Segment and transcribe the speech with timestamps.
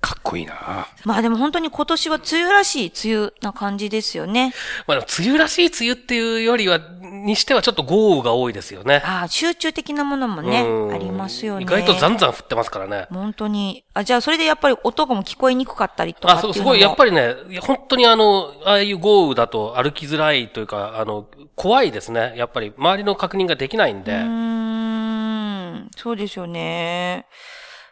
[0.00, 4.52] かっこいいなまあでも本当に今年は梅雨らしい梅雨な感じですよね。
[4.86, 9.02] まあでも、梅雨らしい梅雨っていうよりは、にしてはちょっと豪雨が多いですよね。
[9.04, 11.62] ああ、集中的なものもねう、んありますよね。
[11.62, 13.06] 意外とザンザン降ってますからね。
[13.10, 13.84] 本当に。
[13.92, 22.34] あ、じゃあそれでやっぱり音がも聞こえにくかったりとかあ、そう、すごい、やっぱりね、本当にあの、ああいう豪雨だと歩きづらいというか、あの、怖いですね。
[22.36, 24.12] やっぱり、周りの確認ができないんで。
[24.12, 27.26] うーん、そうですよね。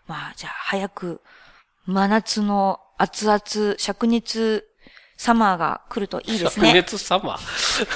[0.07, 1.21] まあ、じゃあ早く、
[1.87, 4.67] 真夏の熱々、灼熱
[5.17, 6.73] サマーが来るといいです灼ね。
[6.75, 7.87] 熱サマー？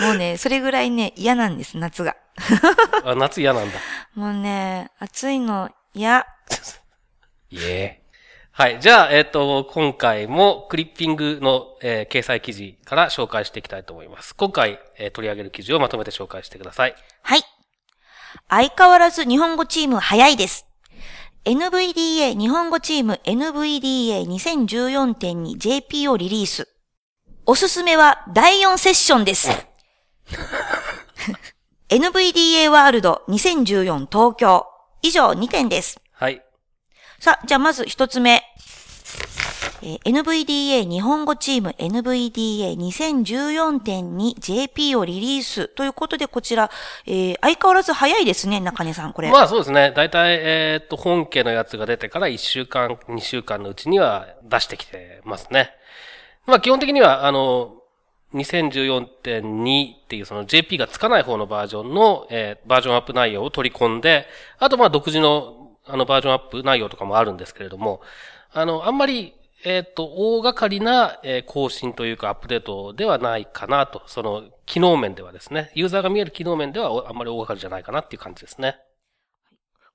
[0.06, 2.16] もうね、それぐらいね、嫌なんです、夏が。
[3.04, 3.78] あ夏嫌なんだ。
[4.14, 6.26] もうね、暑いの嫌。
[7.52, 8.00] 예.
[8.56, 8.80] はい。
[8.80, 14.34] じゃあ、えっ、と、今回もクリッピングの、えー掲載記事から紹介していきたいと思います。
[14.34, 16.94] 今回、えー取り上げる記事をまとめて紹介してください。
[17.22, 17.42] はい。
[18.48, 20.66] 相変わらず日本語チーム早いです。
[21.46, 26.66] NVDA 日本語チーム NVDA2014.2 JP をリリース。
[27.44, 29.50] おすすめは第4セッションです。
[31.90, 34.64] NVDA ワールド2014東京。
[35.02, 36.00] 以上2点です。
[36.12, 36.42] はい。
[37.20, 38.42] さあ、じゃあまず一つ目。
[39.84, 46.70] えー NVDA 日本語チーム NVDA2014.2 JP をリリースということで、こちら、
[47.06, 49.30] えー相変わらず早いですね、中根さん、これ。
[49.30, 49.92] まあそうですね。
[49.94, 55.72] 大体、えっ、と、本家のやつが出てから1週間、2週間のうちには出してきてますね。
[56.46, 57.74] まあ基本的には、あの、
[58.32, 64.26] 2014.2っていうその JP がつかない方のバージョンの、えーバージョンアップ内容を取り込んで、
[64.58, 68.00] あとまあ独自のあのバージョンアップ内容とかもあるんですけれども、
[68.54, 69.34] あの、あんまり、
[69.66, 78.76] えっ、と、大掛かりな、えー更新というかアップデートではないかなと、その機能面ではですね、ユーザーが見える機能面ではおあんまり大掛かりじゃないかなっていう感じですね。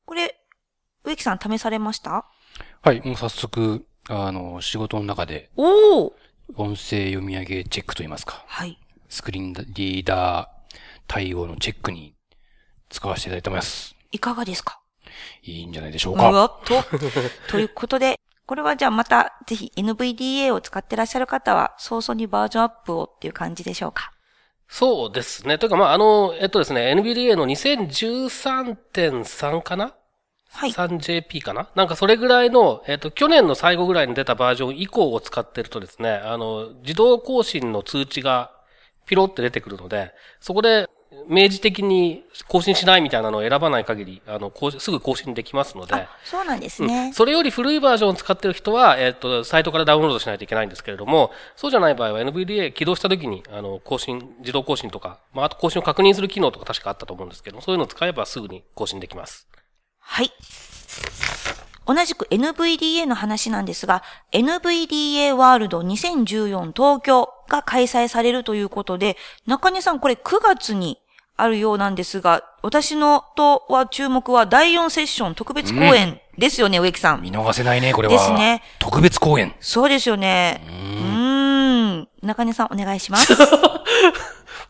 [0.06, 0.36] これ、
[1.04, 2.26] 植木さん試されました？
[2.82, 6.16] はい、もう早速、あの、仕事の中でおお
[6.56, 8.44] 音声読み上げチェックといいますか。
[8.48, 8.80] はい。
[9.08, 12.16] スクリーンリーダー対応のチェックに
[12.90, 13.96] 使わせていただいてます。
[14.12, 14.82] いかがですか？
[15.44, 16.32] いいんじゃないでしょううか。
[16.32, 16.84] わっと。
[17.52, 18.20] ということで、
[18.50, 24.12] これはじゃあまた、ぜひ NVDA を使ってらっしゃる方は、早々にバージョンアップをっていう感じでしょうか？
[24.68, 25.60] そうですね。
[25.60, 29.94] というか、まあ、あの、えっとですね、NVDA の2013.3かな？
[30.50, 30.72] はい。
[30.72, 31.70] 3JP かな？
[31.76, 38.50] なんかそれぐらいの、えっ、と、去年の最後ぐらいに出たバージョン以降を使ってるとですね、あの、自動更新の通知が
[39.06, 40.88] ピロって出てくるので、そこで
[41.28, 47.12] 明示的に更新しないみたいなのを選ばない限り、あの、すぐ更新できますので、あ、そうなんですうんね。
[47.14, 59.48] それより古いバージョンを使ってる人は、えっ、と、サイトからダウンロードしないといけないんですけれども、そうじゃない場合は NVDA 起動した時に、あの、更新、自動更新とか、まあ、あと更新を確認する機能とか確かあったと思うんですけど、そういうのを使えばすぐに更新できます。
[60.00, 60.32] はい。
[61.90, 69.18] 同じく NVDA の話なんですが、NVDA ワールド2014東京が開催されるということで、
[69.48, 71.00] 中根さんこれ9月に
[71.42, 77.22] あるようなんですが、私のとは注目は第4セッション特別公演ですよね、植木さん。
[77.22, 78.14] 見逃せないね、これは。
[78.14, 79.54] ですね特別公演。
[79.60, 80.64] そうですよね。
[80.68, 82.08] うーん。
[82.22, 83.34] 中根さんお願いします。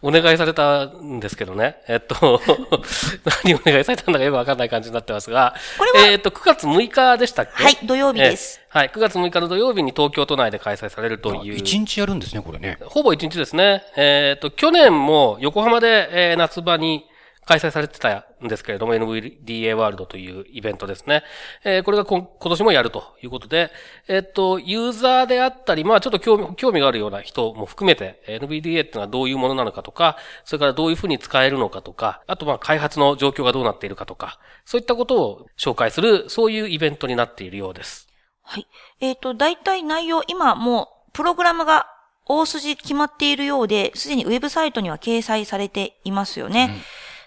[0.02, 1.78] お願いされたんですけどね。
[1.88, 2.42] えっと、
[3.44, 7.64] 何お願いされたんだかよくわかんない感じになってますが、これはえっと、9月6日でしたっけ？
[7.64, 11.56] はい土曜日ですえーはい、9月6日の土曜日に東京都内で開催されるという。
[11.56, 12.78] 一日やるんですね、これね。
[12.86, 13.84] ほぼ一日ですね。
[13.98, 17.09] えっ、と、去年も横浜で、えー夏場に
[17.50, 21.24] 開催されてたんですけれども、NVDA ワールドというイベントですね。
[21.64, 23.72] えーこれが今年もやるということで、
[24.08, 38.08] えっ、と、ユーザーであったり、まあちょっと興味興味があるような人も含めて、えー NVDA っていうのはどういうものなのかとか、それからどういうふうに使えるのかとか、あとまあ開発の状況がどうなっているかとか、そういったことを紹介する、そういうイベントになっているようです。
[38.44, 38.68] はい。
[39.02, 41.88] えっ、と、大体内容、今もう、プログラムが
[42.30, 46.76] 大筋決まっているようで、すでにウェブサイトには掲載されていますよね。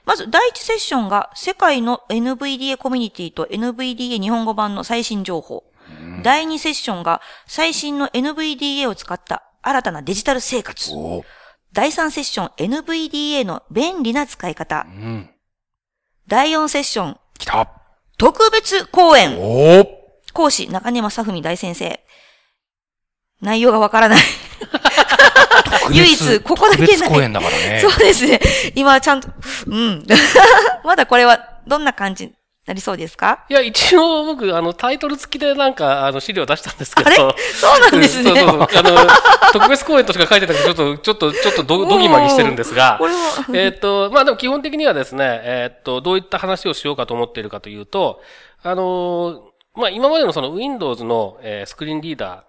[0.05, 5.65] まず、第一セッションが、世界の NVDA コミュニティと NVDA 日本語版の最新情報。
[6.23, 10.93] 第二セッションが、最新の NVDA を使った新たなデジタル生活。
[10.95, 11.25] お
[11.73, 14.91] 第三セッション、NVDA の便利な使い方う。
[14.91, 15.31] ん。
[16.27, 17.69] 第四セッション、来た。
[18.19, 19.39] 特別講演。
[20.33, 22.01] 講師、中根正文大先生。
[23.41, 24.23] 内容がわからない。
[25.93, 27.81] 唯一ここだけない特別公演だからね。
[27.81, 28.41] そうですね。
[28.75, 29.29] 今ちゃんと、
[29.67, 30.07] うん。
[30.85, 32.33] まだこれはどんな感じに
[32.67, 33.45] なりそうですか？
[33.49, 37.09] いや、一応僕、あの、タイトル付きでなんか、あの、資料出したんですけど。
[37.11, 37.17] あれ？
[37.17, 38.79] そうなんですねうんそうそうそう。
[38.79, 39.11] あの、
[39.53, 43.19] 特別公演としか書いてたけど、ちょっと、ちょっと、ちょっとど、どぎまぎしてるんですが これは、
[43.53, 48.21] えーっと、まあでも基本的にはですね、えーっと、どういった話をしようかと思っているかというと、
[48.63, 49.43] あの、
[49.75, 52.41] まあ今までのその Windows の、えースクリーンリーダー、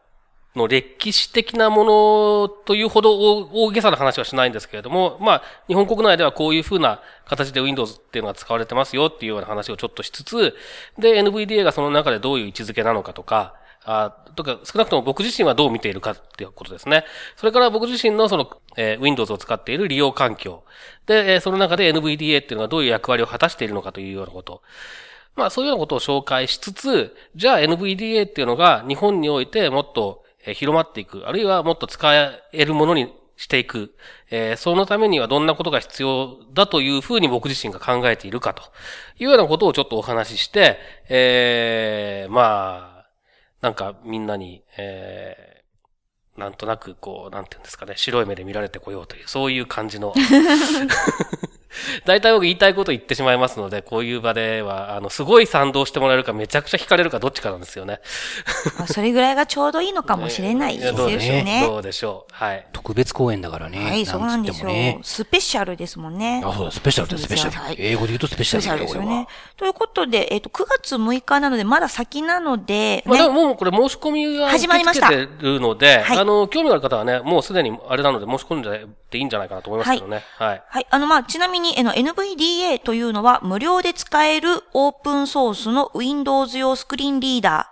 [0.55, 3.17] の歴史的なものというほど
[3.51, 10.55] 大げさな話はしないんですけれども、まあ、日本国内ではこういうふうな形で Windows っていうのが使われてますよっていうような話をちょっとしつつ、
[10.99, 13.55] で、NVDA がその中でどういう位置づけなのかとか、
[13.85, 17.03] あとか、少なくとも僕自身はどう見ているかっていうことですね。
[17.35, 20.63] それから僕自身のその、えー Windows を使っている利用環境。
[21.05, 24.61] で、えーその中で NVDA っていうのがどういう役割を果たしているのかというようなこと。
[25.35, 33.95] まあそういうようなことを紹介しつつ、じゃあ NVDA っていうのが日本においてもっとえ広まっていく、あるいはもっと使えるものにしていく、
[34.29, 38.63] えーそのためにはどんなことが必要だというふうに僕自身が考えているかと。
[39.19, 40.77] いうようなことをちょっとお話しして、
[41.09, 43.09] えーまあ、
[43.61, 45.53] なんかみんなに、えー
[46.37, 50.13] なんとなくこう、なんていうんですかね、白い目で見られてこようという、そういう感じの。
[52.05, 57.99] 大体僕言いたいこと言ってしまいますので、こういう場では、あの、すごい賛同してもらえるか、めちゃくちゃ惹かれるか、どっちかなんですよね。
[58.77, 61.43] まあそれぐらいがちょうどいいのかもしれないですよどうでしょう。
[61.43, 61.63] ね。
[61.65, 62.33] どうでしょう。
[62.33, 62.67] はい。
[62.73, 63.83] 特別公演だからね。
[63.83, 64.69] はい、そうなんですよ。
[65.03, 66.41] スペシャルですもんね。
[66.45, 67.57] あ、そうだ、スペシャルだ、スペシャル。
[67.57, 69.27] はい英語で言うとスペシャルですよね。。
[69.57, 80.23] ということで、えっ、と、9月6日なので、まだ先なので、まあ、でね、ももうこれ申し込みが始まりました受け付けてるので、はいあの、興味がある方はね、もうすでにあれなので申し込んでいいんじゃないかなと思いますけどね。
[80.37, 80.63] はい。
[80.67, 80.87] はい。
[80.89, 87.69] あの、まあ、ちなみに、あの、NVDA というのは、無料で使えるオープンソースの Windows 用スクリーンリーダ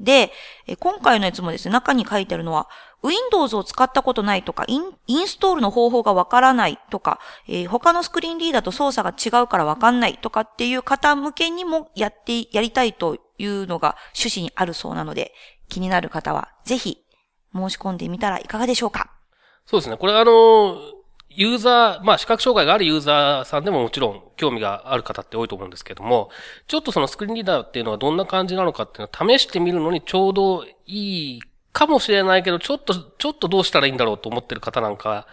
[0.00, 0.32] ーで、
[0.66, 2.68] え今回のやつもですね、中に書いてあるのは、
[3.02, 15.32] Windows を使ったことないとか、インインストールの方法がわからないとか、えー他のスクリーンリーダーと操作が違うからわかんないとかっていう方向けにもやって、やりたいというのが趣旨にあるそうなので、
[15.68, 16.98] 気になる方は、ぜひ、
[17.54, 19.10] 申し込んでみたらいかがでしょうか？
[19.66, 19.96] そうですね。
[19.96, 20.76] これあの、
[21.36, 26.30] ユーザー、まあ視覚障害があるユーザーさんでももちろん興味がある方って多いと思うんですけども、
[26.66, 31.42] ちょっとそのスクリーンリーダーっていうのはどんな感じなのかっていうのを試してみるのにちょうどいい
[31.74, 35.26] かもしれないけど、ちょっと、ちょっとどうしたらいいんだろうと思ってる方なんか、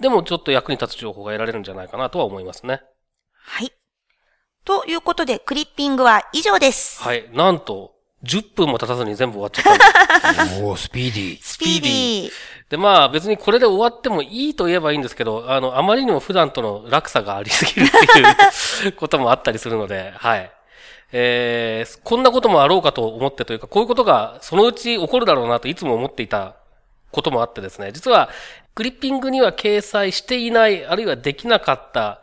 [0.00, 2.82] でもちょっと役に立つ情報が得られるんじゃないかなとは思いますね。
[3.32, 3.72] はい。
[4.64, 7.02] ということで、クリッピングは以上です。
[7.02, 7.30] はい。
[7.32, 9.64] なんと、10分も経たずに全部終わっちゃっ
[10.32, 10.60] たんです。
[10.64, 11.38] おー、スピーディー。
[11.40, 12.30] スピーディー。
[12.68, 20.50] で、まあ別にこれで終わってもいいと言えばいいんですけど、あの、あまりにも普段との落差がありすぎるっていうこともあったりするので、 はい。
[21.12, 26.56] えー、こんなこともあろうかと思ってというか、こういうことがそのうち起こるだろうなといつも思っていた
[27.12, 28.28] こともあってですね、実は、
[28.74, 32.20] クリッピングには掲載していない、あるいはできなかった、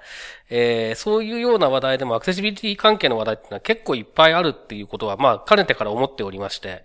[0.49, 6.83] えー、そういうような話題でもアクセシビリティ関係の話題っていうのは結構いっぱいあるっていうことは、まあ、かねてから思っておりまして。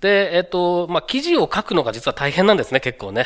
[0.00, 3.24] で、えっ、と、まあ、記事を書くのが実は大変なんですね、結構ね。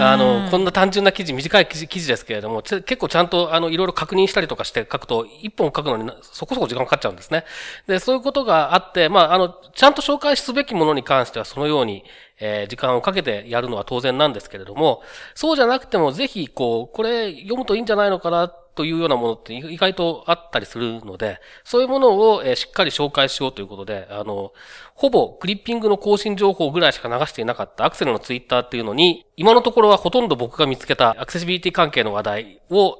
[0.00, 7.44] あの、こんな単純な記事、短い記事記事ですけれども、ち結構ちゃんと、あの、いろいろ確認したりとかして書くと、一本書くのになそこそこ時間かかっちゃうんですね。
[7.86, 12.02] で、そういうことがあって、まあ、あの、ちゃんと紹介すべきものに関してはそのように、
[12.40, 15.02] えー時間をかけてやるのは当然なんですけれども、
[15.34, 24.52] そうじゃなくてもぜひ、こう、これ読むといいんじゃないのかなっというようなものって意外とあったりするので、そういうものを、しっかり紹介しようということで、あの、
[24.94, 32.96] ほぼクリッピングの更新情報ぐらいしか流していなかったアクセルのツイッターっていうのに、今のところはほとんど僕が見つけたアクセシビリティ関係の話題を、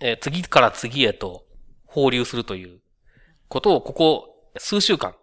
[0.00, 1.44] え次から次へと
[1.86, 2.80] 放流するという
[3.48, 5.14] ことをここ数週間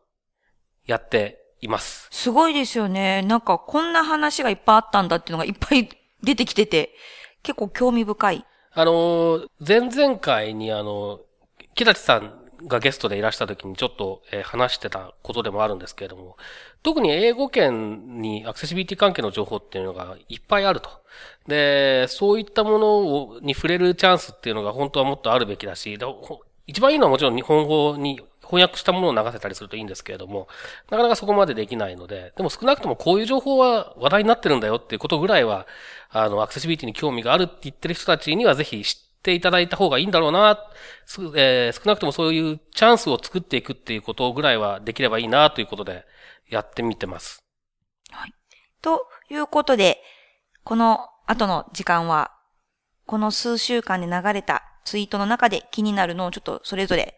[0.86, 2.08] やっています。
[2.12, 3.22] すごいですよね。
[3.22, 5.90] なんかこんな話がいっぱいあったんだっていうのがいっぱい
[6.22, 6.94] 出てきてて、
[7.42, 8.46] 結構興味深い。
[8.74, 11.20] あの、前々回にあの、
[11.76, 16.38] 木立さんがゲストでいらした時にちょっと、えー話してたことでもあるんですけれども、
[16.82, 20.90] 特に英語圏にアクセシビリティ関係の情報っていうのがいっぱいあると。
[21.48, 25.98] で、そういったものをに触れるチャンスっていうのが本当はもっとあるべきだし、
[26.68, 30.48] 一番いいのはもちろん日本語に翻訳したものを流せたりするといいんですけれども、
[30.90, 35.68] なかなかそこまでできないので、でも少なくともこういう情報は話題になってるんだよっていうことぐらいは、
[36.10, 40.60] あの、アクセシビリティに興味があるって言ってる人たちにはぜひ知っていただいた方がいいんだろうな、
[41.36, 46.06] えー少なくともそういうチャンスを作っていくっていうことぐらいはできればいいなということで
[46.50, 47.44] やってみてます。
[48.12, 48.34] はい
[48.84, 49.98] ということで、
[50.66, 52.32] この後の時間は、
[53.06, 57.18] この数週間で流れたツイートの中で気になるのをちょっとそれぞれ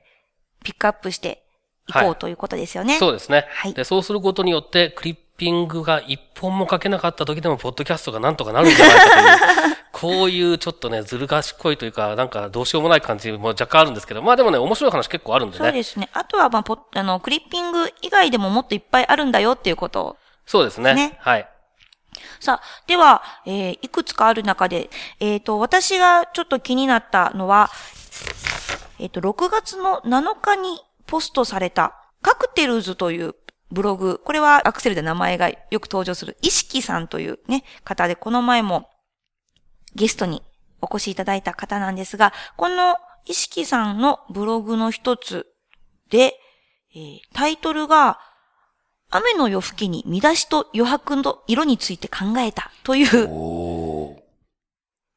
[0.65, 1.43] ピックアップして
[1.87, 2.97] いこはいうということですよね。
[2.97, 3.45] そうですね。
[3.49, 15.63] はいで、そうすることによって、クリッピングが一本も書けなかった時でも、ポッドキャストがなんとかなるんじゃないかという、 こういうちょっとね、ずる賢いというか、なんかどうしようもない感じも若干あるんですけど、まあでもね、面白い話結構あるんでね。
[15.63, 16.09] そうですね。
[16.13, 20.93] あとは、まあ、ポッあの、クリッピング以外でももっといっぱいあるんだよっていうことをそうですね。
[20.95, 21.47] ねはい。
[22.39, 27.69] さあ、では、えーいくつかある中で、えっ、と、私がちょっと気になったのは、
[28.99, 33.35] えっ、と、6月の7日にポストされた、カクテルズという
[33.71, 38.89] ブログ、これはアクセルで名前がよく登場する、意識さんというね、方で、この前も
[39.95, 40.41] ゲストに
[40.81, 45.47] お越しいただいた方なんですが、この意識さんのブログの一つ
[46.09, 46.33] で、
[46.93, 48.19] えータイトルが、
[49.09, 53.27] 雨の夜更けに見出しと余白の色について考えたという、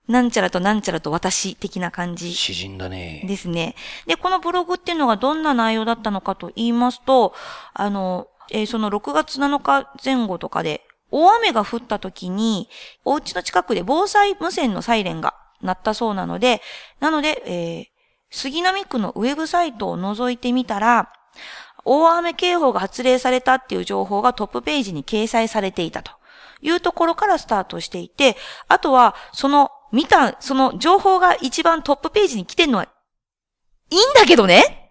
[0.09, 3.25] なんちゃらとなんちゃらと私的な感じ詩人だね。
[3.27, 3.75] ですね。
[4.07, 7.35] で、このブログっていうのがどんな内容だったのかと言いますと、
[7.75, 12.69] あの、えーその6月7日前後とかで、大雨が降った時に、
[13.05, 16.63] お家の近くで防災無線のサイレンが鳴ったそうなので、
[17.01, 17.99] なので、えー
[18.31, 21.11] 杉並区のウェブサイトを覗いてみたら、
[21.85, 26.13] 大雨警報が発令されたっていう情報がトップページに掲載されていたと
[26.61, 28.37] いうところからスタートしていて、
[28.69, 32.85] あとは、その、見た、その情報が一番トップページに来てるのは、
[33.91, 34.85] いいんだけどね？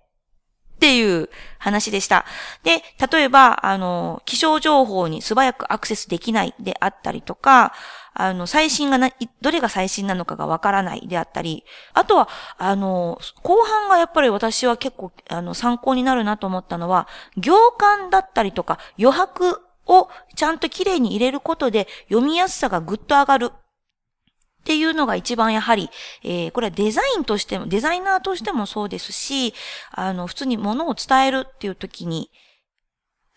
[0.75, 2.23] っていう話でした。
[2.63, 7.73] で、例えば、あの、気象情報に素早くアクセスできないであったりとか、
[8.13, 9.09] あの、最新がな、
[9.41, 11.63] どれが最新なのかがわからないであったり、
[11.93, 23.51] あとは、あの、後半がやっぱり私は結構、あの、参考になるなと思ったのは、行間だったりとか余白をちゃんと綺麗に入れることで読みやすさがぐっと上がる。
[24.67, 25.89] っていうのが一番やはり、
[26.25, 29.53] えーこれはデザインとしても、デザイナーとしてもそうですし、
[29.91, 32.29] あの、普通に物を伝えるっていう時に、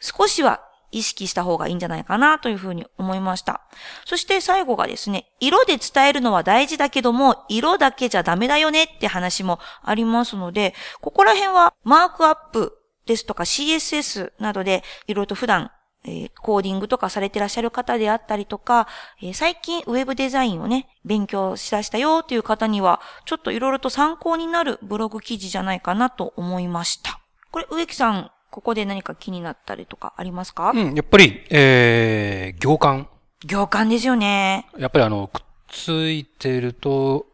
[0.00, 0.60] 少しは
[0.90, 3.60] 意識した方がいいんじゃないかなというふうに思いました。
[4.06, 15.70] そして最後がですね、色で伝えるのは大事だけども、色だけじゃダメだよねって話もありますので、ここら辺はマークアップですとか CSS などでいろいろと普段
[16.04, 18.88] えーコーディングとかされてらっしゃる方であったりとか、
[19.22, 27.20] えー最近ウェブデザインをね、勉強しだしたよという方には、ちょっといろいろと参考になるブログ記事じゃないかなと思いました。
[27.50, 33.08] これ、植木さん、ここで何か気になったりとかありますか、うん、やっぱり、えー、行間。
[33.44, 34.66] 行間ですよね。
[34.78, 37.26] やっぱりあの、くっついてると、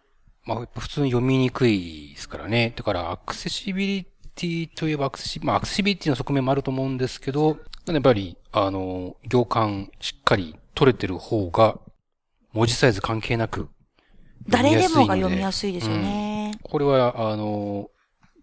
[0.45, 2.73] まあ、普通に読みにくいですからね。
[2.77, 4.07] だから、アクセシビリ
[4.37, 11.79] ティといえばアクセシ、まあ、アクセシビリティの側面もあると思うんですけど、やっぱり、あの、行間しっかり取れてる方が、
[12.53, 13.69] 文字サイズ関係なく、
[14.49, 16.53] 誰でもが読読みみやすいのでやすよね。
[16.63, 17.91] これは、あの、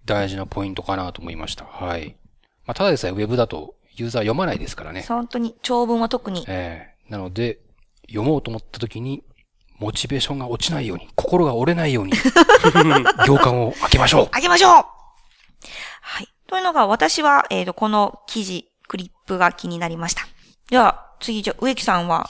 [0.06, 1.66] 大事なポイントかなと思いました。
[1.66, 2.18] はい。
[2.66, 5.06] まあ、ただでさえウェブだとユーザー読まないですからね。
[5.08, 6.46] 本当に、長文は特に。
[6.48, 7.60] ええなので、
[8.08, 9.24] 読もうと思った時に、
[9.78, 12.14] モチベーションが落ちないように、心が折れないように、
[13.28, 15.03] 行間を開けましょうあげましょう
[16.02, 16.28] はい。
[16.48, 20.28] というのが、私は、えっ、と、この記事、クリップが気になりました。
[20.70, 22.30] では、次、じゃあ、植木さんは、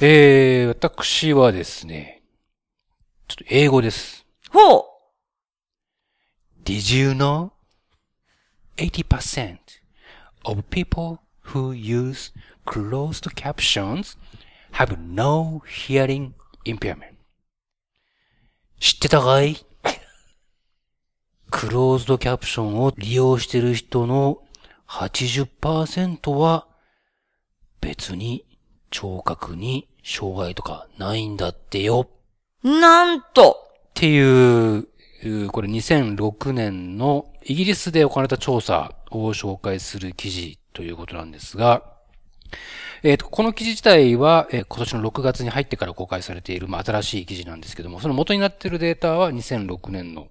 [0.00, 2.22] えー、私はですね、
[3.28, 4.26] ちょっと英語です。
[4.50, 4.84] ほう
[6.64, 7.52] Did you know
[8.76, 9.58] 80%
[10.44, 11.20] of people
[11.52, 12.32] who use
[12.66, 14.18] closed captions
[14.72, 16.32] have no hearing
[16.64, 17.14] impairment?
[18.78, 19.56] 知ってたかい？
[21.58, 24.42] クローズドキャプションを利用している人の
[24.90, 26.66] 80%は
[27.80, 28.44] 別に
[28.90, 32.10] 聴覚に障害とかないんだってよ。
[32.62, 33.56] なんと
[33.88, 34.86] っていう、
[35.48, 41.84] これ2006年のイギリスで行われた調査を紹介する記事ということなんですが、
[43.02, 50.28] えっ、と、この記事自体は、えー今年の6月に入ってから公開されている、まあ、新しい記事なんですけども、その元になっているデータは2006年の、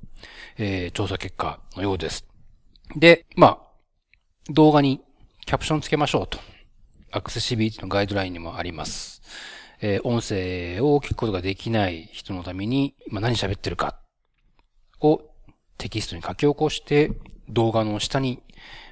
[0.57, 2.25] えー調査結果のようです。
[2.95, 5.01] で、まあ、動画に
[5.45, 6.39] キャプションつけましょうと。
[7.11, 9.21] アクセシビリティのガイドラインにもあります。
[9.81, 13.99] えー音声を聞くことができない人のために、まあ、何喋ってるか
[15.01, 15.21] を
[15.77, 17.11] テキストに書き起こして、
[17.49, 18.41] 動画の下に、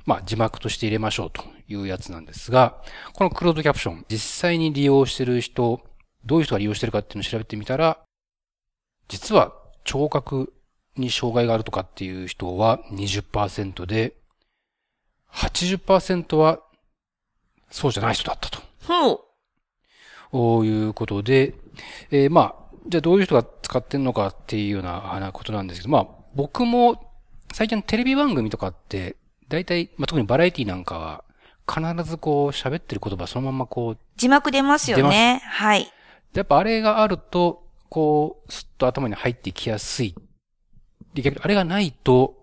[0.06, 2.82] まあ、字幕として入れましょうというやつなんですが、
[3.14, 5.82] このクロードキャプション、実際に利用してる人、
[6.26, 8.00] どういう人が利用してるかっていうのを調べてみたら、
[9.08, 9.54] 実は
[9.84, 10.54] 聴覚
[10.98, 14.14] に障害があるとかっていう人は20%で、
[15.32, 16.60] 80%は
[17.70, 18.60] そうじゃない人だったと。
[18.88, 19.20] ほう。
[20.32, 21.56] こういうことで、
[22.12, 27.12] えーまあ、じゃあどういう人が使ってんのかっていうようなことなんですけど、まあ、僕も
[27.54, 29.16] 最近のテレビ番組とかって、
[29.48, 31.24] 大体、まあ、特にバラエティなんかは、
[31.72, 35.42] 必ずこう喋ってる言葉そのままこう、字幕出ますよね。
[35.46, 35.92] はい。
[36.34, 40.16] やっぱあれがあると、こう、すっと頭に入ってきやすい。
[41.14, 42.36] で、逆にあれがないと、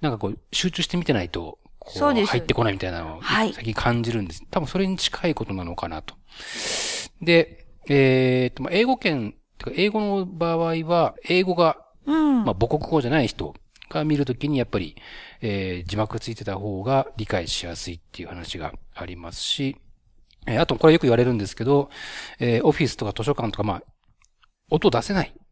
[0.00, 4.42] なんかこう、集中して見てないと、こそうです入ってこないみたいなのを、はい最近感じるんです。
[4.50, 6.14] 多分それに近いことなのかなと。
[7.22, 12.44] で、えーっと、まあ英語圏、てか英語の場合は、英語が、うん。
[12.44, 13.54] まあ母国語じゃない人
[13.88, 14.96] が見るときにやっぱり、
[15.40, 19.76] えー字幕ついてた方が理解しやすいっていう話がありますし、
[20.46, 21.90] えーあとこれよく言われるんですけど、
[22.40, 23.82] えーオフィスとか図書館とか、まあ、
[24.70, 25.45] 音出せないはい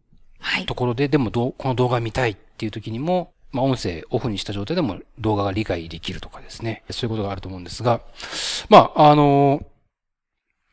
[0.67, 0.75] と。
[0.75, 6.83] ころで、でもどこの動画見たいっていう時にも、まあ音声オフにした状態でも動画が理解できるとかですね。
[6.91, 8.01] そういうことがあると思うんですが、
[8.69, 9.65] まあ、あの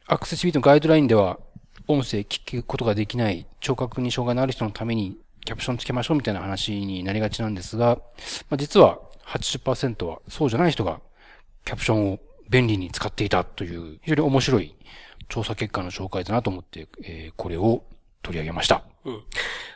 [0.07, 1.39] アクセシビリティのガイドラインでは、
[1.87, 7.97] 音声聞くことができない聴覚に障害のある人のためにキャプションつけましょうみたいな話になりがちなんですが、
[8.49, 10.99] まあ、実は80%はそうじゃない人が
[11.65, 14.75] キャプションを便利に使っていたという非常に面白い
[15.29, 17.83] 調査結果の紹介だなと思って、えーこれを
[18.21, 18.83] 取り上げました。
[19.05, 19.23] うん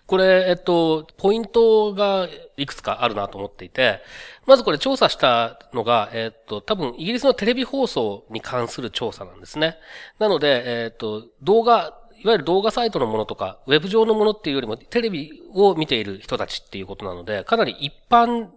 [0.07, 2.27] これ、えっと、ポイントが
[2.57, 4.01] いくつかあるなと思っていて、
[4.45, 9.77] まずこれ調査したのが、えっと、多分イギリスのテレビ放送に関する調査なんですね。
[10.19, 18.49] なので、えっと、動画、いわゆる動画サイトのものとか、ウェブ上のものっていうよりも、テレビを見ている人たちっていうことなので、かなり一般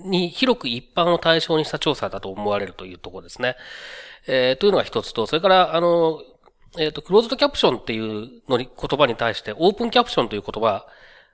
[0.00, 3.56] に、広く一般を対象にした調査だと思われるというところですね。
[4.26, 6.20] えーというのが一つと、それから、あの、
[6.78, 10.86] えっ、と、クローズドキャプションっていうのに、言葉に対して、オープンキャプションという言葉、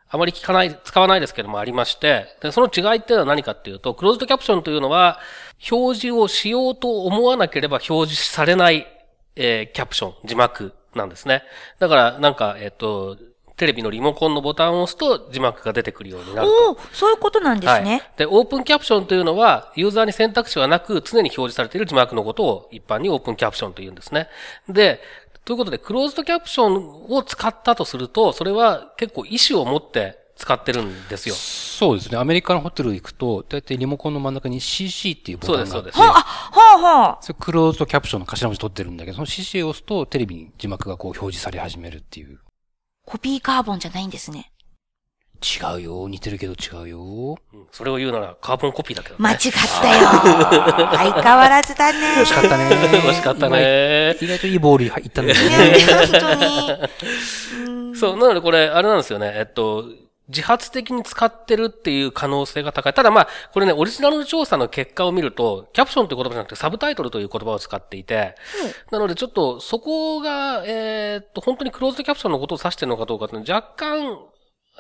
[0.09, 5.21] あまり聞かない、使わないですけどもありまして、でその違いっていうのは何かっていうと、クローズドキャプションというのは、
[5.71, 8.87] 表示をしようと思わなければ表示されない、
[9.37, 11.43] えーキャプション、字幕なんですね。
[11.79, 13.17] だから、なんか、えっ、と、
[13.57, 16.71] テレビのリモコンのボタンを押すと字幕が出てくるようになると。
[16.71, 17.91] おおそういうことなんですね。
[17.91, 18.03] はい。
[18.17, 24.29] で、オープンキャプションというのは、ユーザーに選択肢はなく、常に表示されている字幕のことを一般にオープンキャプションと言うんですね。
[24.69, 25.01] で、
[25.45, 31.35] ということで、クローズドキャプションを使ったとすると、それは結構意思を持って使ってるんですよ。
[31.35, 32.19] そうですね。
[32.19, 36.21] アメリカのホテル行くと、だいたいリモコンの真ん中に CC っていうボタンがあって、そうですはあ、は
[36.75, 37.23] あ、はあ。
[37.23, 42.39] それクローズドキャプションの頭文字取ってるんだけど、その CC を押すとテレビに字幕がこう表示され始めるっていう。
[43.05, 44.52] コピーカーボンじゃないんですね。
[45.43, 46.09] 違うよ。
[46.09, 47.37] 似てるけど違うよ。
[47.53, 49.19] うんそれを言うならカーボンコピーだけどね。
[49.21, 50.09] 間違ったよ。
[50.97, 51.99] 相変わらずだね。
[52.21, 52.65] 惜しかったね。
[52.67, 54.17] 惜しかったね。
[54.21, 55.79] 意外といいボールいったんだよいね。
[55.81, 57.97] や、本当に。
[57.97, 59.33] そう、なのでこれ、あれなんですよね。
[59.37, 59.85] えっと、
[60.29, 62.95] 自発的に使ってるっていう可能性が高い。
[62.95, 68.35] ただまあ、これね、オリジナル調査の結果を見ると、キャプションという言葉じゃなくてサブタイトルという言葉を使っていて、
[68.91, 74.19] なのでちょっとそこが、えーっと、本当にクローズドキャプションのことを指してるのかどうかっていうのは若干、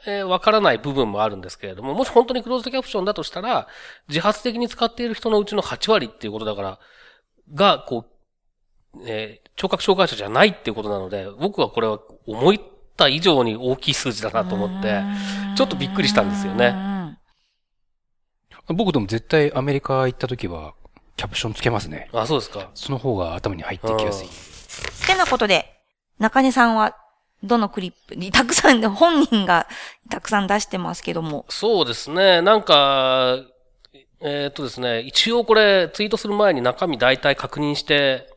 [0.06, 3.68] えーわからない部分もあるんですけれども、もし本当にクローズドキャプションだとしたら、
[4.08, 6.78] 自発的に使っている人のうちの8割っていうことだから、
[7.54, 8.06] が、こ
[8.94, 12.54] う、えー聴覚障害者じゃないっていうことなので、僕はこれは思っ
[12.96, 15.02] た以上に大きい数字だなと思って、
[15.56, 16.72] ちょっとびっくりしたんですよね。
[16.72, 17.18] ね。
[18.68, 20.74] 僕でも絶対アメリカ行った時は、
[21.16, 22.08] キャプションつけますね。
[22.12, 22.70] あ、そうですか。
[22.74, 24.26] その方が頭に入ってきやすい。
[24.26, 25.66] ってなことで、
[26.18, 26.96] 中根さんは、
[27.42, 29.66] どのクリップにたくさん、本人が
[30.08, 31.44] たくさん出してますけども。
[31.48, 32.40] そうですね。
[32.42, 33.38] なんか、
[34.20, 38.28] えーっとですね、一応これツイートする前に中身大体確認して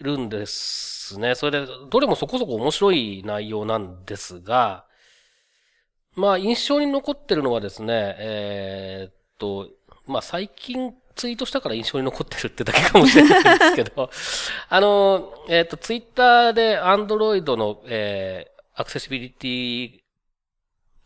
[0.00, 1.34] るんですね。
[1.34, 4.84] それで、どれもそこそこ面白い内容なんですが、
[6.14, 9.68] まあ、印象に残ってるのはですね、えーっと、
[10.06, 14.08] まあ、最近ツイートしたから印象に残ってるってだけかもしれないですけど、
[14.70, 20.00] あの、えーっと、ツイッターで Android の、えー、アクセシビリティ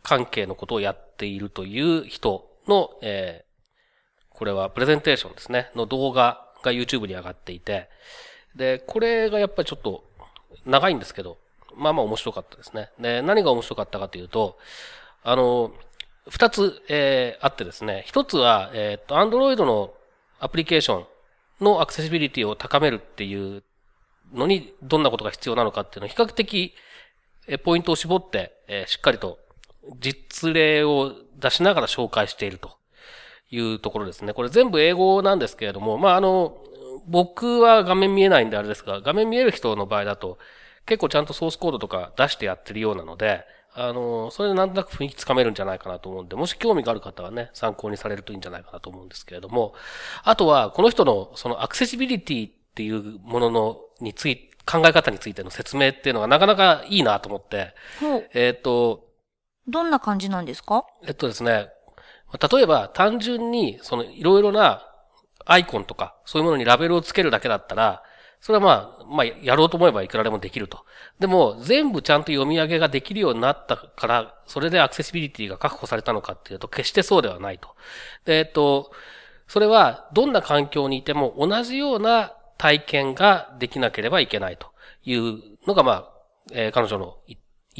[0.03, 3.45] 関係のことをやっているという人の、えー
[4.37, 7.87] これはプレゼンテーションですね、の動画が YouTube に上がっていて、
[8.53, 10.03] で、これがやっぱりちょっと
[10.65, 11.37] 長いんですけど、
[11.73, 12.89] まあまあ面白かったですね。
[12.99, 14.57] で、何が面白かったかというと、
[15.23, 15.71] あの、
[16.27, 19.93] 二つ、えー、あってですね、一つは、えっ、と、Android の
[20.39, 21.05] アプリケーション
[21.63, 23.63] のアクセシビリティを高めるっていう
[24.33, 26.73] のに、どんなことが必要なのかっていうのを比較的、
[27.63, 29.39] ポイントを絞って、えしっかりと
[29.99, 32.77] 実例を出しながら紹介していると
[33.51, 34.33] いうところですね。
[34.33, 36.57] これ全部英語なんですけれども、まあ、あの、
[37.07, 40.37] 僕は画面見えないんであれですが、画面見える人の場合だと、
[40.85, 43.43] 結構ちゃんとソースコードとか出してやってるようなので、
[43.77, 49.73] あの、それでなんとなく雰囲気つかめるんじゃないかなと思うんで、もし興味がある方はね、参考にされるといいんじゃないかなと思うんですけれども、
[50.23, 57.75] あとは、この人のそのアクセシビリティっていうものの、につい、考え方についての説明っていうのがなかなかいいなと思って。
[58.33, 59.05] えっ、と、
[59.67, 60.85] どんな感じなんですか？
[61.05, 61.69] えっとですね、
[62.51, 64.87] 例えば単純に、そのいろいろな
[65.45, 68.01] アイコンとか、そういうものにラベルをつけるだけだったら、
[68.45, 70.85] それはまあ、まあ、やろうと思えばいくらでもできると。
[71.19, 77.69] でも、全部ちゃんと読み上げができるようになったから、それでアクセシビリティが確保されたのかっていうと、決してそうではないと。
[78.23, 78.91] で、えっと、
[79.47, 84.67] それは、どんな環境にいても同じような体験ができなければいけないと
[85.05, 86.09] いうのが、まあ、
[86.51, 87.37] えー彼女の言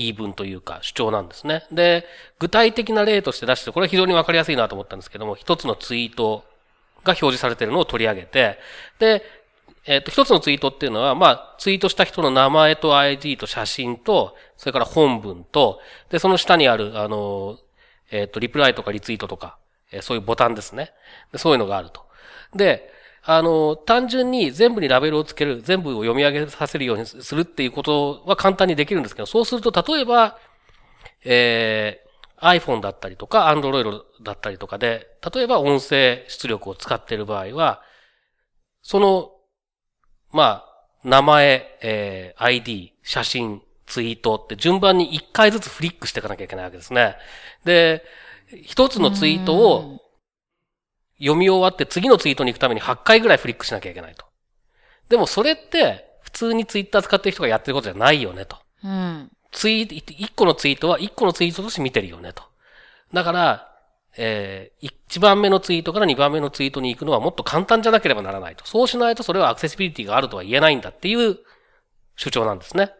[0.08, 1.68] い分というか主張なんですね。
[1.72, 2.08] で、
[2.40, 6.44] 具体的な例として出して、これは非常にわかりやすいなと思ったんですけども、一つのツイート
[7.04, 8.58] が表示されているのを取り上げて、
[8.98, 9.45] で、
[9.88, 17.58] えっ、と、一つのツイートっていうのは、まあ、ツイートした人の名前と ID と写真と、それから本文と、で、その下にある、あの、
[18.12, 19.58] えっ、と、リプライとかリツイートとか、
[19.92, 20.92] えーそういうボタンですね。
[21.32, 22.02] でそういうのがあると。
[22.56, 22.92] で、
[23.24, 30.38] あの、単純に全部にラベルをつける、全部を読み上げさせるようにするっていうことは簡単にできるんですけど、そうすると、例えば、
[31.24, 37.82] えー、iPhone だったりとか、Android だったりとかで、例えば音声出力を使っている場合は、
[38.84, 39.32] その、
[40.36, 47.16] まあ、名前、えー、ID、写真、ツイートって順番に1回ずつフリックしていかなきゃいけないわけですね。
[47.64, 48.04] で、
[48.64, 50.02] 一つのツイートを
[51.20, 54.26] 読み終わって次のツイートに行くために8回ぐらいフリックしなきゃいけないと。
[55.08, 58.58] でもそれって、普通にツイッター使ってる人がやってることじゃないよねと。
[58.84, 59.32] うん。
[59.54, 62.44] ツイート、1個のツイートは1個のツイートとして見てるよねと。
[63.14, 63.75] だから、
[64.18, 68.66] えー、1番目のツイートから2番目のツイートに行くのはもっと簡単じゃなければならないと。
[68.66, 71.40] そうしないとそれはアクセシビリティがあるとは言えないんだっていう
[72.16, 72.92] 主張なんですね。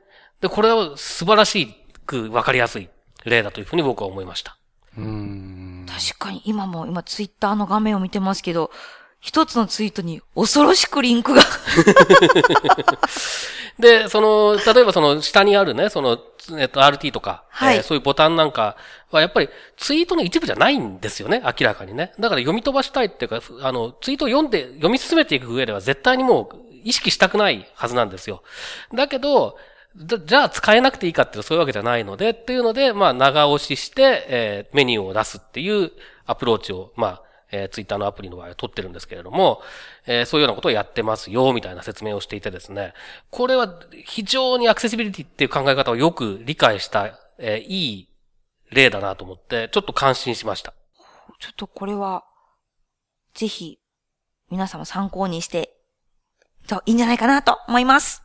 [0.42, 1.74] で、これは素晴らし
[2.06, 2.90] くわかりやすい
[3.24, 4.58] 例だというふうに僕は思いました。
[4.98, 5.86] うん。
[5.88, 8.72] 確かに今も今ツイッターの画面を見てますけど、
[9.26, 11.42] 一つのツイートに恐ろしくリンクが。
[13.80, 16.20] で、その、例えばその下にあるね、その、
[16.60, 18.78] えっと、RT とか、はいえーそういうボタンなんか
[19.10, 22.14] はやっぱりツイートの一部じゃないんですよね、明らかにね。
[22.20, 28.44] だから読み飛ばしたいっていうか、ふあの、ツイートを読んで、読み進めていく上では絶対にもう意識したくないはずなんですよ。
[28.94, 29.58] だけど、
[29.96, 35.92] じゃあ使えなくていいかっていうとそういうわけじゃないので、っていうので、まあ、長押しして、えーメニューを出すっていう
[36.28, 37.22] アプローチを、まあ、
[37.56, 39.62] えー、ツイッターのアプリの場合は取ってるんですけれども、
[40.06, 42.94] えーそういうようなことをやってますよ、みたいな説明をしていてですね、
[43.30, 48.10] これは非常にアクセシビリティっていう考え方をよく理解した、えーいい
[48.72, 50.74] 例だなと思って、ちょっと感心しました。
[51.40, 52.26] ちょっとこれは、
[53.34, 53.80] ぜひ、
[54.50, 55.72] 皆様参考にして、
[56.68, 58.24] といいんじゃないかなと思います。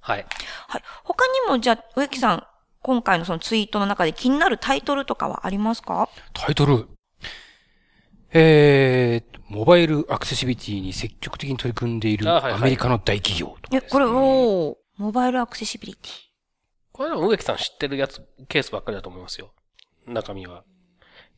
[0.00, 0.26] はい。
[0.68, 0.82] はい。
[1.04, 2.46] 他にも、じゃあ、植木さん、
[2.82, 6.08] 今回のそのツイートの中で気になるタイトルとかはありますか？
[6.32, 6.88] タイトル。
[8.32, 16.12] えー、モバイルアクセシビリティに積極的に取り組んでいるあはいはいアメリカの大企業とかえ、ですね、これ、おーモバイルアクセシビリティ。
[16.92, 19.52] これは植木さん知ってるやつ、ケースばっかりだと思いますよ。
[20.06, 20.64] 中身は。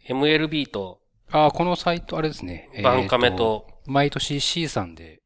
[0.08, 1.00] MLB と
[1.30, 2.68] あーこのサイト、あれですね。
[2.82, 5.21] バンカメと、えー毎年 C さんで、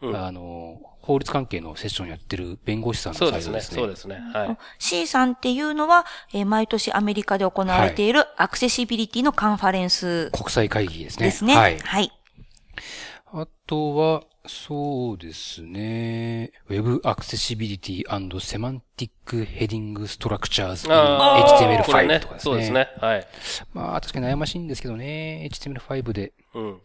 [0.00, 3.76] うんあの、法律関係のセッションやってる弁護士さんのサそうですね、イトですね。
[3.76, 4.22] そうですね。
[4.34, 4.58] はい。
[4.78, 11.26] C さんっていうのは、えー毎年アメリカで行われているアクセシビリティのカンファレンス国際会議ですね。
[11.26, 11.56] ですね。
[11.56, 11.78] はい。
[11.78, 12.12] はい。
[13.32, 16.50] あとは、そうですね。
[16.68, 22.50] Web Accessibility and Semantic Heading Structures in あーこれ HTML5 ねとかですね。
[22.50, 22.88] そうですね。
[23.00, 23.26] はい。
[23.74, 25.48] まあ確かに悩ましいんですけどね。
[25.52, 26.80] HTML5 でうん。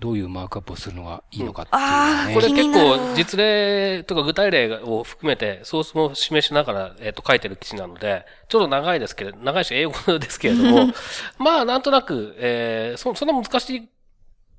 [0.00, 1.86] どういうマークアップをするのがいいのかっていうね。
[1.86, 10.92] あーこれ結構実例とか具体例を含めてソースも示しながら、えっと書いてる記事なので、ちょっと長いですけれど、長いし英語ですけれども、
[11.38, 13.88] まあなんとなく、えー、そそんな難し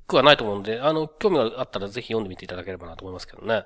[0.08, 3.66] くはないと思うんで、あの、興味があったらぜひ読んでみていただければなと思いますけどね。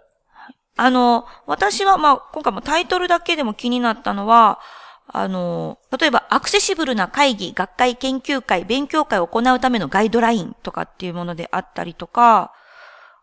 [0.77, 4.59] あの、私は、まあ、今回もタイトルだけでも気になったのは、
[5.07, 12.53] あの、例えば、アクセシブルな会議、学会、研究会、勉強会を行うためのガイドラインとかっていうものであったりとか、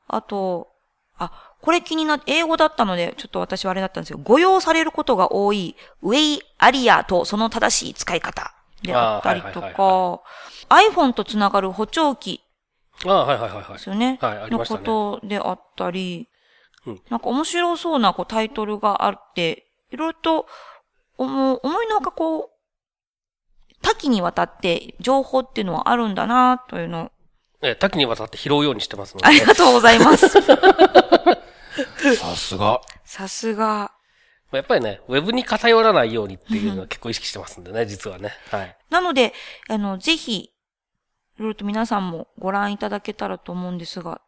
[0.08, 0.68] あと、
[1.16, 4.18] あ、これ気になって、英語だったので、ちょっと私はあれだったんですよ。
[4.22, 10.20] 誤用されることが多い、ウェイアリアとその正しい使い方であったりとか、
[10.68, 12.40] iPhone とつながる補聴器
[13.06, 13.88] ああ、はいはいはいはいです。
[13.88, 14.18] よね。
[14.20, 16.28] はいありのましたねことであったり、
[16.86, 20.46] うんなんか面白そうなこうタイトルがあって、いろいろと
[21.16, 22.50] 思思いのほかこう、
[23.82, 27.10] 多岐にわたって情報っていうのはあるんだなというのを、
[27.62, 29.26] えー多岐にわたって拾うようにしてますので。
[29.26, 30.28] ありがとうございます。
[32.16, 32.80] さすが。
[33.04, 33.92] さすが。
[34.52, 38.32] やっぱりね、ウェブに偏らないようにっていうのは結構意識してますんでね、実はね。
[38.50, 38.76] はい。
[38.90, 39.32] なので、
[39.68, 40.50] あの、ぜひ、
[41.38, 44.20] いろいろと皆さんもご覧いただけたらと思うんですが、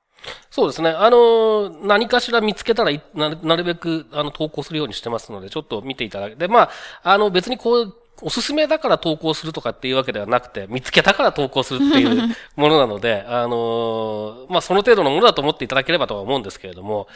[0.50, 0.90] そうですね。
[0.90, 6.70] あのー何かしら見つけたらいなる、なるべく、あの、投稿するようにしてますので、ちょっと見ていただけて、まあ、
[7.02, 17.08] あの、別にこう、おすすめだから投稿するとかっていうわけではなくて、見つけたから投稿するっていう ものなので、あのーまあ、その程度のものだと思っていただければとは思うんですけれども、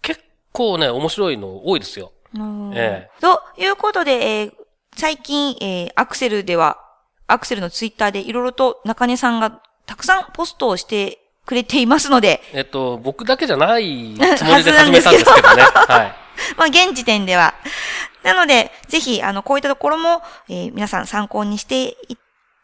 [0.00, 0.20] 結
[0.52, 2.12] 構ね、面白いの多いですよ。
[2.34, 4.52] うんえということで、えー
[4.96, 6.78] 最近、えーアクセルでは、
[7.28, 15.62] アクセルのツイッターでいろいろと中根さんがたくさんポストをしてくれていますので、えっと、僕だけじゃないつもりで始めたんですけどね。
[15.88, 16.14] はい。
[16.56, 17.54] まあ、現時点では。
[18.22, 21.96] なので、ぜひ、あの、こういったところも、えー皆さん参考にして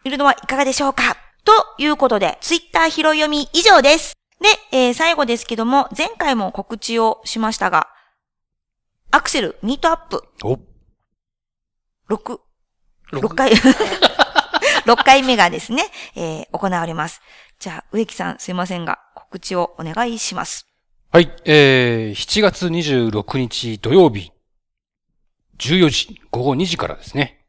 [0.05, 1.17] いるのはいかがでしょうか？
[1.45, 4.17] ということで、ツイッター拾い読み以上です。
[4.41, 7.89] で、えー最後ですけども、前回も告知をしましたが、
[9.11, 10.55] アクセルミートアップお、
[12.13, 12.39] 6、
[13.13, 13.53] 6回、
[14.85, 17.21] 6回目がですね、 えー行われます。
[17.59, 20.67] じゃあ、植木さんすいませんが、告知をお願いします。
[21.11, 24.33] はい、えー、7月26日土曜日、
[25.59, 27.47] 14時、午後2時からですね、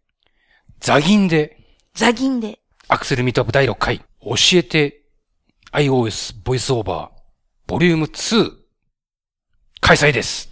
[0.80, 1.58] ザギンで、
[1.94, 2.60] ザギンで。
[2.88, 4.06] アクセルミートアップ第6回、教
[4.54, 5.02] えて
[5.72, 7.20] iOS ボイスオーバー、
[7.68, 8.52] ボリューム2、
[9.82, 10.50] 開催です。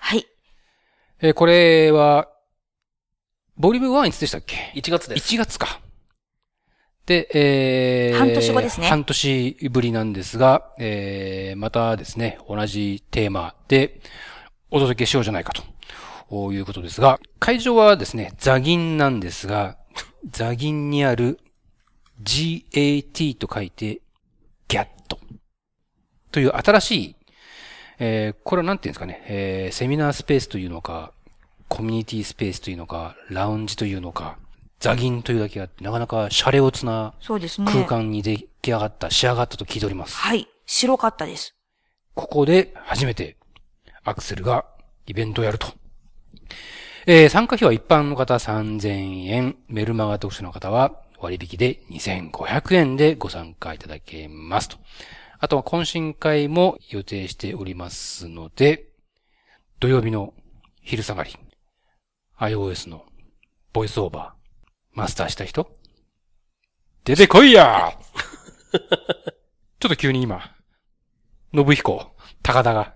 [0.00, 0.26] はい。
[1.20, 2.28] えーこれは、
[3.62, 5.36] ボリューム1いつでしたっけ？1月です。
[5.36, 5.80] 1月か。
[7.06, 14.00] で、えー、半年後ですね半年ぶりなんですが、えー、またですね、同じテーマで
[14.72, 15.52] お届けしようじゃないか
[16.28, 19.76] ということですが、会場はですね、ザギンなんですが、
[20.28, 21.38] ザギンにある
[22.24, 24.00] GAT と書いて、
[24.66, 24.88] GAT
[26.32, 27.16] という新しい、
[28.00, 31.12] えー、これはなんていうんですかね、えー、セミナースペースというのか、
[31.72, 34.36] コミュニティスペースというのか、ラウンジというのか、
[34.78, 37.14] ザギンというだけあって、なかなかシャレオツな。
[37.26, 40.14] 空間に出来上がった、仕上がったと聞いております。
[40.14, 40.46] はい。
[40.66, 41.56] 白かったです。
[42.12, 43.38] ここで初めて
[44.04, 44.66] アクセルが
[45.06, 45.68] イベントをやると。
[47.06, 54.76] えー参加費は一般の方3000円、メルマガ読者の方は割引で2500円でご参加いただけますと。
[55.38, 58.88] あとは懇親会も予定しておりますので、
[59.80, 60.34] 土曜日の
[60.82, 61.34] 昼下がり、
[62.46, 63.04] iOS の
[63.72, 65.70] ボイスオーバー、マスターした人？
[67.04, 67.92] 出てこいや
[68.72, 68.78] ちょ
[69.86, 70.40] っと急に今、
[71.54, 72.94] 信彦、高田が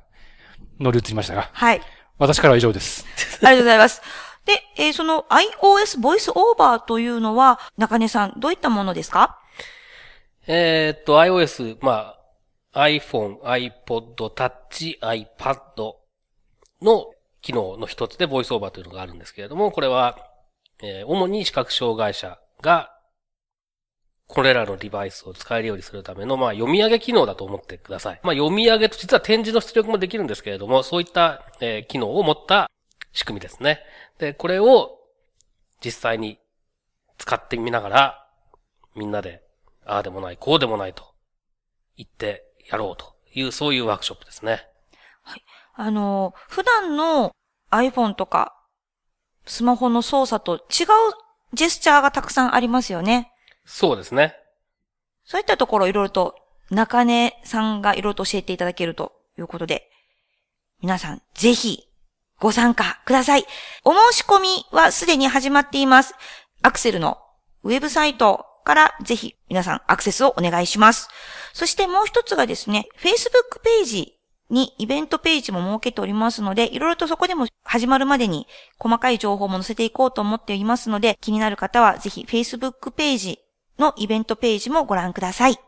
[0.81, 1.81] 乗り移りましたが、はい。
[2.19, 3.05] 私からは以上です。
[3.37, 4.03] ありがとうございます。
[4.45, 9.39] で、えーその iOS ボイスオーバーというのは、中根さん、どういったものですか？
[10.49, 12.17] えーっと、iOS、ま
[12.73, 15.93] あ、iPhone、iPod Touch、iPad
[16.83, 17.07] の
[17.47, 20.19] 機能の一つでボイスオーバーというのがあるんですけれども、これは、
[20.83, 22.91] えー主に視覚障害者が、
[24.27, 28.21] これらのデバイスを使えるようにするための、まあ、読み上げ機能だと思ってください。
[28.25, 32.69] まあ、読み上げと実は展示の出力もできるんですけれども、そういった、えー機能を持った
[33.13, 33.79] 仕組みですね。
[34.19, 34.99] で、これを
[35.85, 36.41] 実際に
[37.19, 38.29] 使ってみながら、
[38.97, 39.45] みんなで、
[39.85, 41.05] ああでもない、こうでもないと
[41.97, 44.67] 言ってやろうという、そういうワークショップですね。
[45.23, 45.45] はい
[45.79, 47.36] あの、普段の
[47.71, 48.55] iPhone とか、
[49.47, 50.87] スマホの操作と違う
[51.55, 53.33] ジェスチャーがたくさんありますよね。
[53.65, 54.35] そうですね。
[55.25, 56.37] そういったところをいろいろと
[56.71, 59.91] 中根さんがいろいろと教えていただけるということで、
[60.81, 61.89] 皆さんぜひ
[62.39, 63.47] ご参加ください。
[63.85, 66.15] お申し込みはすでに始まっています。
[66.63, 67.19] アクセルの
[67.63, 71.09] ウェブサイトからぜひ皆さんアクセスをお願いします。
[71.53, 74.16] そしてもう一つがですね、Facebook ページ
[74.51, 78.47] にイベントページも設けておりますので、いろいろとそこでも始まるまでに
[78.79, 83.41] 細かい情報も載せていこうと思っていますので、気になる方はぜひ Facebook ページ
[83.79, 85.59] のイベントページもご覧ください。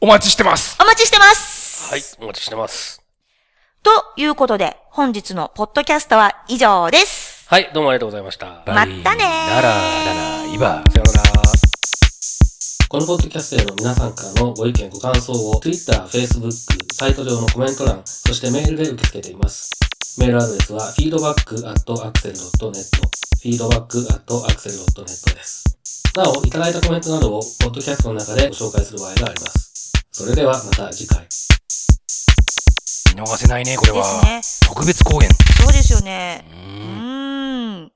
[0.00, 3.02] お待ちしてますお待ちしてますはい、お待ちしてます。
[3.82, 7.48] ということで、本日のポッドキャストは以上です。
[7.48, 8.46] はい、どうもありがとうございました。
[8.46, 9.04] まったねー。
[9.04, 9.16] な
[9.62, 10.84] ら、なら、いば。
[10.90, 10.99] さよなら。
[12.90, 16.50] このポッドキャストへの皆さんからのご意見、ご感想を Twitter、Facebook、
[16.92, 19.70] サイト上のコメント欄、そしてメールで受け付けています。
[20.18, 22.74] メールアドレスは feedback.axel.net
[23.44, 25.64] feedback.axel.net です。
[26.16, 29.92] なお、いただいたコメントなどをポッドキャストの中でご紹介する場合があります。
[30.10, 31.24] それではまた次回。
[33.14, 33.98] 見逃せないね、これは。
[33.98, 34.66] ですね。
[34.68, 35.28] 特別公演。
[35.62, 36.44] そうですよね。
[36.52, 37.88] うん。